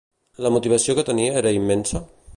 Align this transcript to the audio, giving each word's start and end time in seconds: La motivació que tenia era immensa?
La 0.45 0.51
motivació 0.55 0.95
que 1.01 1.05
tenia 1.11 1.37
era 1.43 1.55
immensa? 1.61 2.07